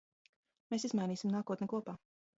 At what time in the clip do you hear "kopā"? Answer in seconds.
1.75-1.99